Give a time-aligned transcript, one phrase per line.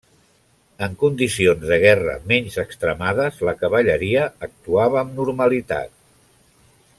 [0.85, 5.95] En condicions de guerra menys extremades la cavalleria actuava amb normalitat.